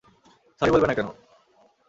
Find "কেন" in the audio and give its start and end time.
0.93-1.07